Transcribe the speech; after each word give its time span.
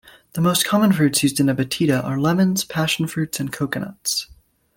The 0.33 0.41
most 0.41 0.65
common 0.65 0.91
fruits 0.93 1.21
used 1.21 1.39
in 1.39 1.47
a 1.47 1.53
batida 1.53 2.03
are 2.03 2.19
lemons, 2.19 2.63
passion 2.63 3.05
fruits 3.05 3.39
and 3.39 3.53
coconuts. 3.53 4.25